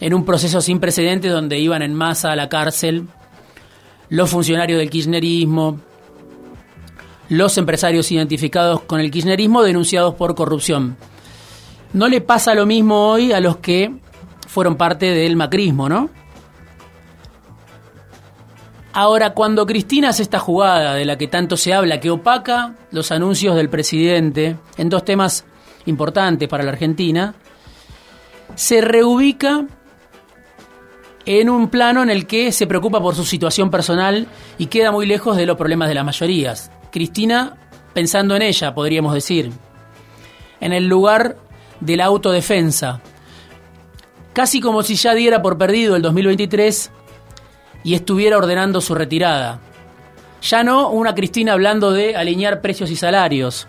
en 0.00 0.14
un 0.14 0.24
proceso 0.24 0.60
sin 0.60 0.80
precedentes 0.80 1.32
donde 1.32 1.58
iban 1.58 1.82
en 1.82 1.94
masa 1.94 2.32
a 2.32 2.36
la 2.36 2.48
cárcel 2.48 3.08
los 4.10 4.28
funcionarios 4.28 4.78
del 4.78 4.90
kirchnerismo, 4.90 5.80
los 7.30 7.56
empresarios 7.56 8.10
identificados 8.10 8.82
con 8.82 9.00
el 9.00 9.10
kirchnerismo 9.10 9.62
denunciados 9.62 10.14
por 10.16 10.34
corrupción. 10.34 10.96
No 11.92 12.08
le 12.08 12.20
pasa 12.20 12.54
lo 12.54 12.66
mismo 12.66 13.08
hoy 13.08 13.32
a 13.32 13.40
los 13.40 13.58
que 13.58 13.94
fueron 14.48 14.76
parte 14.76 15.06
del 15.06 15.36
macrismo, 15.36 15.88
¿no? 15.88 16.10
Ahora, 18.92 19.34
cuando 19.34 19.64
Cristina 19.64 20.08
hace 20.08 20.24
esta 20.24 20.40
jugada 20.40 20.94
de 20.94 21.04
la 21.04 21.16
que 21.16 21.28
tanto 21.28 21.56
se 21.56 21.72
habla, 21.72 22.00
que 22.00 22.10
opaca 22.10 22.74
los 22.90 23.12
anuncios 23.12 23.54
del 23.54 23.70
presidente 23.70 24.56
en 24.76 24.88
dos 24.88 25.04
temas 25.04 25.44
importantes 25.86 26.48
para 26.48 26.64
la 26.64 26.72
Argentina, 26.72 27.34
se 28.56 28.80
reubica 28.80 29.66
en 31.24 31.48
un 31.48 31.68
plano 31.68 32.02
en 32.02 32.10
el 32.10 32.26
que 32.26 32.50
se 32.50 32.66
preocupa 32.66 33.00
por 33.00 33.14
su 33.14 33.24
situación 33.24 33.70
personal 33.70 34.26
y 34.58 34.66
queda 34.66 34.90
muy 34.90 35.06
lejos 35.06 35.36
de 35.36 35.46
los 35.46 35.56
problemas 35.56 35.88
de 35.88 35.94
las 35.94 36.04
mayorías. 36.04 36.72
Cristina, 36.90 37.56
pensando 37.94 38.36
en 38.36 38.42
ella, 38.42 38.74
podríamos 38.74 39.14
decir, 39.14 39.52
en 40.60 40.72
el 40.72 40.86
lugar 40.86 41.36
de 41.80 41.96
la 41.96 42.06
autodefensa, 42.06 43.00
casi 44.32 44.60
como 44.60 44.82
si 44.82 44.94
ya 44.96 45.14
diera 45.14 45.42
por 45.42 45.58
perdido 45.58 45.96
el 45.96 46.02
2023 46.02 46.90
y 47.84 47.94
estuviera 47.94 48.38
ordenando 48.38 48.80
su 48.80 48.94
retirada. 48.94 49.60
Ya 50.42 50.64
no 50.64 50.90
una 50.90 51.14
Cristina 51.14 51.52
hablando 51.52 51.92
de 51.92 52.16
alinear 52.16 52.60
precios 52.60 52.90
y 52.90 52.96
salarios, 52.96 53.68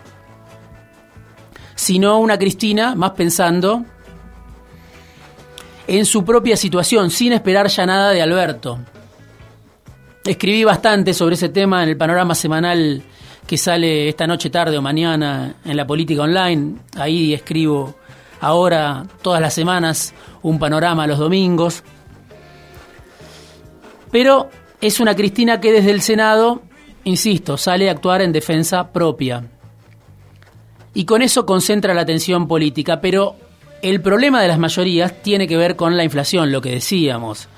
sino 1.74 2.18
una 2.18 2.38
Cristina 2.38 2.94
más 2.94 3.12
pensando 3.12 3.84
en 5.86 6.06
su 6.06 6.24
propia 6.24 6.56
situación, 6.56 7.10
sin 7.10 7.32
esperar 7.32 7.66
ya 7.68 7.84
nada 7.86 8.10
de 8.10 8.22
Alberto. 8.22 8.78
Escribí 10.24 10.62
bastante 10.62 11.14
sobre 11.14 11.34
ese 11.34 11.48
tema 11.48 11.82
en 11.82 11.88
el 11.88 11.96
panorama 11.96 12.34
semanal 12.36 13.02
que 13.44 13.56
sale 13.56 14.08
esta 14.08 14.24
noche, 14.24 14.50
tarde 14.50 14.78
o 14.78 14.82
mañana 14.82 15.56
en 15.64 15.76
la 15.76 15.84
política 15.84 16.22
online. 16.22 16.76
Ahí 16.96 17.34
escribo 17.34 17.96
ahora 18.40 19.04
todas 19.20 19.40
las 19.40 19.52
semanas 19.52 20.14
un 20.42 20.60
panorama 20.60 21.08
los 21.08 21.18
domingos. 21.18 21.82
Pero 24.12 24.48
es 24.80 25.00
una 25.00 25.16
Cristina 25.16 25.60
que 25.60 25.72
desde 25.72 25.90
el 25.90 26.02
Senado, 26.02 26.62
insisto, 27.02 27.56
sale 27.56 27.88
a 27.88 27.92
actuar 27.92 28.22
en 28.22 28.32
defensa 28.32 28.92
propia. 28.92 29.44
Y 30.94 31.04
con 31.04 31.22
eso 31.22 31.44
concentra 31.44 31.94
la 31.94 32.02
atención 32.02 32.46
política, 32.46 33.00
pero 33.00 33.34
el 33.80 34.00
problema 34.00 34.40
de 34.40 34.48
las 34.48 34.58
mayorías 34.58 35.20
tiene 35.20 35.48
que 35.48 35.56
ver 35.56 35.74
con 35.74 35.96
la 35.96 36.04
inflación, 36.04 36.52
lo 36.52 36.60
que 36.60 36.70
decíamos. 36.70 37.48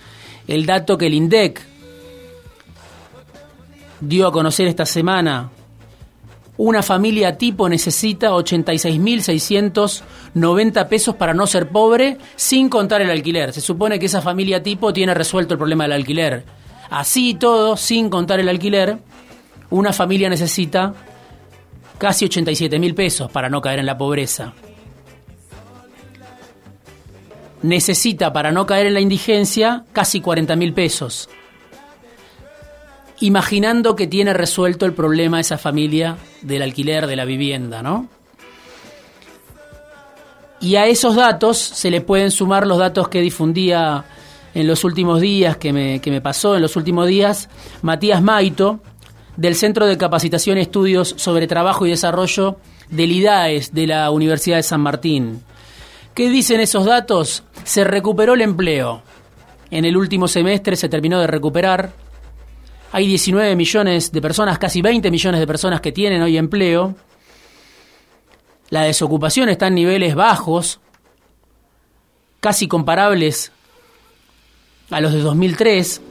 El 0.49 0.65
dato 0.65 0.97
que 0.97 1.07
el 1.07 1.15
INDEC 1.15 1.74
dio 4.05 4.27
a 4.27 4.33
conocer 4.33 4.67
esta 4.67 4.87
semana, 4.87 5.51
una 6.57 6.83
familia 6.83 7.37
tipo 7.37 7.69
necesita 7.69 8.31
86.690 8.31 10.89
pesos 10.89 11.15
para 11.17 11.35
no 11.35 11.47
ser 11.47 11.69
pobre 11.69 12.17
sin 12.37 12.69
contar 12.69 13.03
el 13.03 13.11
alquiler. 13.11 13.53
Se 13.53 13.61
supone 13.61 13.99
que 13.99 14.07
esa 14.07 14.23
familia 14.23 14.63
tipo 14.63 14.93
tiene 14.93 15.15
resuelto 15.15 15.55
el 15.55 15.59
problema 15.59 15.83
del 15.85 15.93
alquiler. 15.93 16.45
Así 16.91 17.31
y 17.31 17.35
todo, 17.35 17.77
sin 17.77 18.09
contar 18.09 18.41
el 18.41 18.49
alquiler, 18.49 18.99
una 19.71 19.93
familia 19.93 20.29
necesita 20.29 20.95
casi 21.99 22.27
87.000 22.27 22.95
pesos 22.95 23.31
para 23.31 23.49
no 23.49 23.61
caer 23.61 23.81
en 23.81 23.87
la 23.87 23.99
pobreza. 23.99 24.55
necesita 27.65 28.33
para 28.33 28.53
no 28.53 28.67
caer 28.67 28.87
en 28.87 28.95
la 28.95 29.01
indigencia 29.01 29.85
casi 29.93 30.21
40 30.21 30.55
mil 30.55 30.75
pesos, 30.75 31.31
imaginando 33.21 33.97
que 33.97 34.07
tiene 34.07 34.33
resuelto 34.33 34.87
el 34.87 34.93
problema 34.93 35.41
esa 35.41 35.59
familia 35.59 36.17
del 36.43 36.63
alquiler 36.63 37.07
de 37.07 37.17
la 37.17 37.25
vivienda, 37.25 37.83
¿no? 37.83 38.09
Y 40.61 40.77
a 40.77 40.87
esos 40.87 41.15
datos 41.15 41.59
se 41.59 41.91
le 41.91 42.01
pueden 42.01 42.31
sumar 42.31 42.67
los 42.67 42.79
datos 42.79 43.09
que 43.09 43.21
difundía 43.21 44.05
en 44.55 44.67
los 44.67 44.85
últimos 44.85 45.21
días, 45.21 45.57
que 45.57 45.73
me, 45.73 46.01
que 46.01 46.11
me 46.11 46.21
pasó 46.21 46.57
en 46.57 46.63
los 46.63 46.77
últimos 46.77 47.07
días, 47.07 47.51
Matías 47.83 48.23
Maito, 48.23 48.81
del 49.37 49.57
Centro 49.57 49.87
de 49.87 49.99
Capacitación 49.99 50.59
y 50.59 50.63
Estudios 50.63 51.15
sobre 51.19 51.47
Trabajo 51.47 51.87
y 51.87 51.91
Desarrollo 51.91 52.57
del 52.89 53.13
IDAES 53.13 53.75
de 53.75 53.87
la 53.89 54.11
Universidad 54.11 54.57
de 54.57 54.63
San 54.63 54.81
Martín. 54.81 55.43
¿Qué 56.15 56.31
dicen 56.31 56.61
esos 56.61 56.85
datos? 56.85 57.43
Se 57.65 57.83
recuperó 57.83 58.35
el 58.35 58.43
empleo. 58.43 59.03
En 59.71 59.85
el 59.85 59.97
último 59.97 60.29
semestre 60.29 60.77
se 60.77 60.89
terminó 60.89 61.19
de 61.19 61.27
recuperar. 61.27 61.93
Hay 62.95 63.09
19 63.09 63.57
millones 63.57 64.13
de 64.13 64.23
personas, 64.23 64.57
casi 64.57 64.81
20 64.81 65.11
millones 65.11 65.41
de 65.41 65.49
personas 65.49 65.81
que 65.81 65.91
tienen 65.91 66.23
hoy 66.23 66.39
empleo. 66.39 66.95
La 68.71 68.83
desocupación 68.83 69.49
está 69.49 69.67
en 69.67 69.75
niveles 69.75 70.15
bajos, 70.15 70.79
casi 72.39 72.69
comparables 72.69 73.51
a 74.91 75.01
los 75.01 75.13
de 75.13 75.23
2003, 75.23 76.03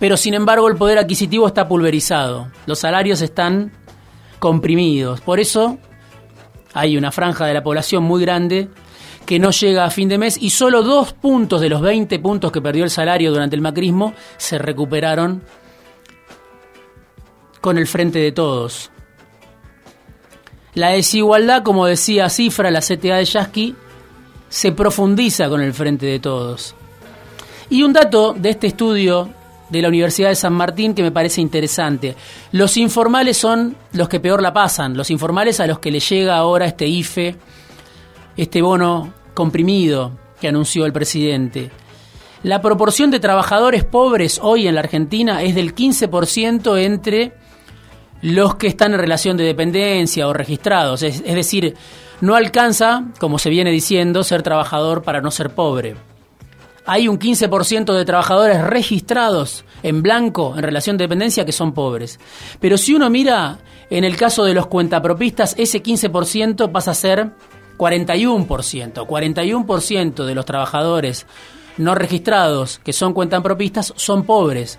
pero 0.00 0.16
sin 0.16 0.34
embargo 0.34 0.66
el 0.66 0.74
poder 0.74 0.98
adquisitivo 0.98 1.46
está 1.46 1.68
pulverizado, 1.68 2.50
los 2.66 2.80
salarios 2.80 3.22
están 3.22 3.70
comprimidos. 4.40 5.20
Por 5.20 5.38
eso 5.38 5.78
hay 6.74 6.96
una 6.96 7.12
franja 7.12 7.46
de 7.46 7.54
la 7.54 7.62
población 7.62 8.02
muy 8.02 8.20
grande 8.20 8.68
que 9.26 9.38
no 9.38 9.52
llega 9.52 9.84
a 9.84 9.90
fin 9.90 10.08
de 10.08 10.18
mes 10.18 10.38
y 10.42 10.50
solo 10.50 10.82
dos 10.82 11.12
puntos 11.12 11.60
de 11.60 11.68
los 11.68 11.80
20 11.80 12.18
puntos 12.18 12.50
que 12.50 12.60
perdió 12.60 12.82
el 12.82 12.90
salario 12.90 13.30
durante 13.30 13.54
el 13.54 13.62
macrismo 13.62 14.12
se 14.38 14.58
recuperaron 14.58 15.44
con 17.60 17.78
el 17.78 17.86
frente 17.86 18.18
de 18.18 18.32
todos. 18.32 18.90
La 20.74 20.90
desigualdad, 20.90 21.62
como 21.62 21.86
decía 21.86 22.28
Cifra, 22.28 22.70
la 22.70 22.80
CTA 22.80 23.16
de 23.16 23.24
Yasky, 23.24 23.74
se 24.48 24.72
profundiza 24.72 25.48
con 25.48 25.60
el 25.60 25.74
frente 25.74 26.06
de 26.06 26.20
todos. 26.20 26.74
Y 27.68 27.82
un 27.82 27.92
dato 27.92 28.32
de 28.32 28.50
este 28.50 28.68
estudio 28.68 29.30
de 29.68 29.82
la 29.82 29.88
Universidad 29.88 30.28
de 30.28 30.34
San 30.34 30.52
Martín 30.52 30.94
que 30.94 31.02
me 31.02 31.12
parece 31.12 31.40
interesante. 31.40 32.16
Los 32.52 32.76
informales 32.76 33.36
son 33.36 33.76
los 33.92 34.08
que 34.08 34.20
peor 34.20 34.42
la 34.42 34.52
pasan, 34.52 34.96
los 34.96 35.10
informales 35.10 35.60
a 35.60 35.66
los 35.66 35.78
que 35.78 35.90
le 35.90 36.00
llega 36.00 36.36
ahora 36.36 36.66
este 36.66 36.86
IFE, 36.86 37.36
este 38.36 38.62
bono 38.62 39.12
comprimido 39.34 40.12
que 40.40 40.48
anunció 40.48 40.86
el 40.86 40.92
presidente. 40.92 41.70
La 42.42 42.60
proporción 42.60 43.10
de 43.10 43.20
trabajadores 43.20 43.84
pobres 43.84 44.40
hoy 44.42 44.66
en 44.66 44.74
la 44.74 44.80
Argentina 44.80 45.42
es 45.42 45.54
del 45.54 45.74
15% 45.74 46.82
entre 46.82 47.34
los 48.22 48.56
que 48.56 48.66
están 48.66 48.92
en 48.92 49.00
relación 49.00 49.36
de 49.36 49.44
dependencia 49.44 50.28
o 50.28 50.32
registrados. 50.32 51.02
Es, 51.02 51.22
decir, 51.22 51.74
no 52.20 52.34
alcanza, 52.34 53.04
como 53.18 53.38
se 53.38 53.50
viene 53.50 53.70
diciendo, 53.70 54.22
ser 54.22 54.42
trabajador 54.42 55.02
para 55.02 55.20
no 55.20 55.30
ser 55.30 55.50
pobre. 55.50 55.96
Hay 56.86 57.08
un 57.08 57.18
15% 57.18 57.94
de 57.94 58.04
trabajadores 58.04 58.62
registrados 58.62 59.64
en 59.82 60.02
blanco 60.02 60.54
en 60.56 60.62
relación 60.62 60.96
de 60.96 61.04
dependencia 61.04 61.44
que 61.44 61.52
son 61.52 61.72
pobres. 61.72 62.18
Pero 62.58 62.76
si 62.76 62.94
uno 62.94 63.10
mira 63.10 63.58
en 63.90 64.04
el 64.04 64.16
caso 64.16 64.44
de 64.44 64.54
los 64.54 64.66
cuentapropistas, 64.66 65.54
ese 65.58 65.82
15% 65.82 66.70
pasa 66.72 66.92
a 66.92 66.94
ser 66.94 67.30
41%. 67.76 69.06
41% 69.06 70.24
de 70.24 70.34
los 70.34 70.44
trabajadores 70.44 71.26
no 71.76 71.94
registrados 71.94 72.78
que 72.78 72.92
son 72.92 73.14
cuentapropistas 73.14 73.92
son 73.96 74.24
pobres. 74.24 74.78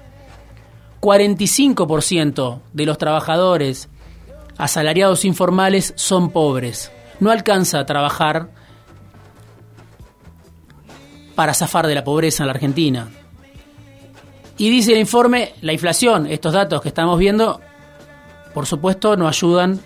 45% 1.02 2.62
de 2.74 2.86
los 2.86 2.98
trabajadores 2.98 3.90
asalariados 4.58 5.26
informales 5.26 5.94
son 5.98 6.32
pobres. 6.32 6.92
No 7.20 7.32
alcanza 7.32 7.80
a 7.80 7.86
trabajar 7.86 8.50
para 11.36 11.54
zafar 11.54 11.88
de 11.88 11.96
la 11.96 12.04
pobreza 12.04 12.44
en 12.44 12.48
la 12.48 12.54
Argentina. 12.54 13.10
Y 14.58 14.70
dice 14.70 14.94
el 14.94 15.00
informe, 15.00 15.54
la 15.62 15.74
inflación, 15.74 16.28
estos 16.28 16.54
datos 16.54 16.82
que 16.82 16.90
estamos 16.90 17.18
viendo, 17.18 17.60
por 18.54 18.68
supuesto, 18.68 19.18
no 19.18 19.28
ayudan 19.28 19.80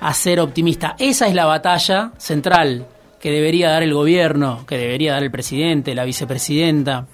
a 0.00 0.14
ser 0.14 0.40
optimista. 0.40 0.96
Esa 0.98 1.26
es 1.26 1.34
la 1.34 1.44
batalla 1.44 2.12
central 2.16 2.86
que 3.20 3.30
debería 3.30 3.70
dar 3.70 3.82
el 3.82 3.92
gobierno, 3.92 4.64
que 4.66 4.78
debería 4.78 5.12
dar 5.12 5.24
el 5.24 5.30
presidente, 5.30 5.94
la 5.94 6.04
vicepresidenta. 6.04 7.06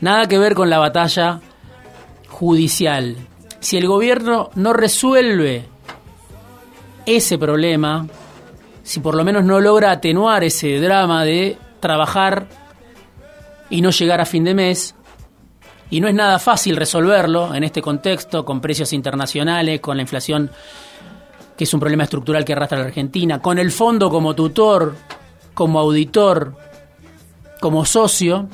Nada 0.00 0.28
que 0.28 0.38
ver 0.38 0.54
con 0.54 0.70
la 0.70 0.78
batalla 0.78 1.40
judicial. 2.36 3.16
Si 3.60 3.78
el 3.78 3.88
gobierno 3.88 4.50
no 4.56 4.74
resuelve 4.74 5.64
ese 7.06 7.38
problema, 7.38 8.06
si 8.82 9.00
por 9.00 9.14
lo 9.14 9.24
menos 9.24 9.42
no 9.42 9.58
logra 9.58 9.90
atenuar 9.90 10.44
ese 10.44 10.78
drama 10.78 11.24
de 11.24 11.56
trabajar 11.80 12.46
y 13.70 13.80
no 13.80 13.88
llegar 13.88 14.20
a 14.20 14.26
fin 14.26 14.44
de 14.44 14.52
mes, 14.52 14.94
y 15.88 15.98
no 15.98 16.08
es 16.08 16.14
nada 16.14 16.38
fácil 16.38 16.76
resolverlo 16.76 17.54
en 17.54 17.64
este 17.64 17.80
contexto, 17.80 18.44
con 18.44 18.60
precios 18.60 18.92
internacionales, 18.92 19.80
con 19.80 19.96
la 19.96 20.02
inflación 20.02 20.50
que 21.56 21.64
es 21.64 21.72
un 21.72 21.80
problema 21.80 22.04
estructural 22.04 22.44
que 22.44 22.52
arrastra 22.52 22.76
a 22.76 22.82
la 22.82 22.88
Argentina, 22.88 23.40
con 23.40 23.58
el 23.58 23.72
fondo 23.72 24.10
como 24.10 24.34
tutor, 24.34 24.94
como 25.54 25.78
auditor, 25.78 26.54
como 27.62 27.86
socio. 27.86 28.46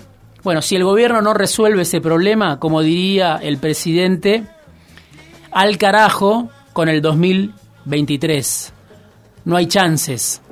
Bueno, 0.43 0.61
si 0.61 0.75
el 0.75 0.85
gobierno 0.85 1.23
no 1.23 1.35
resuelve 1.35 1.83
ese 1.83 2.01
problema, 2.01 2.59
como 2.59 2.83
diría 2.83 3.37
el 3.37 3.59
presidente, 3.59 4.45
al 5.53 5.79
carajo 5.79 6.49
con 6.73 6.89
el 6.89 7.01
2023. 7.01 8.73
No 9.45 9.57
hay 9.57 9.67
chances 9.67 10.43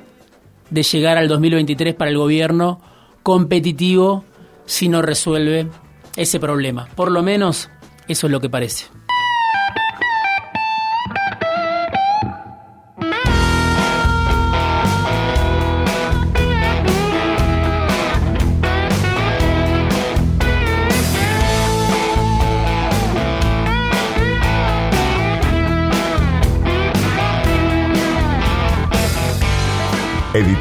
de 0.69 0.83
llegar 0.83 1.17
al 1.17 1.27
2023 1.27 1.95
para 1.95 2.11
el 2.11 2.17
gobierno 2.17 2.79
competitivo 3.23 4.23
si 4.65 4.87
no 4.87 5.01
resuelve 5.01 5.67
ese 6.15 6.39
problema. 6.39 6.87
Por 6.95 7.11
lo 7.11 7.21
menos 7.23 7.69
eso 8.07 8.27
es 8.27 8.31
lo 8.31 8.39
que 8.39 8.49
parece. 8.49 8.85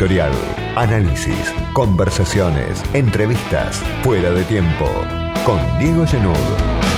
Editorial, 0.01 0.33
análisis, 0.77 1.53
conversaciones, 1.75 2.83
entrevistas, 2.95 3.83
fuera 4.03 4.31
de 4.31 4.45
tiempo, 4.45 4.87
con 5.45 5.61
Diego 5.79 6.07
Genud. 6.07 6.90